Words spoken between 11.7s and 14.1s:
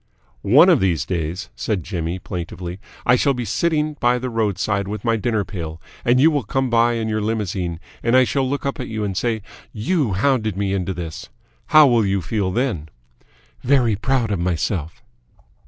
will you feel then?" "Very